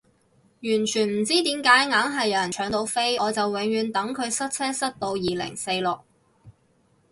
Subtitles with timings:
[0.63, 5.99] 完全唔知點解硬係有人搶到飛，我就永遠等佢塞車塞到二零四六